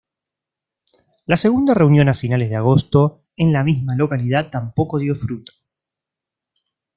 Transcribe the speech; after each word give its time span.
La 1.27 1.37
segunda 1.37 1.75
reunión 1.75 2.09
a 2.09 2.15
finales 2.15 2.49
de 2.49 2.55
agosto 2.55 3.23
en 3.37 3.53
la 3.53 3.63
misma 3.63 3.95
localidad 3.95 4.49
tampoco 4.49 4.97
dio 4.97 5.13
fruto. 5.13 5.53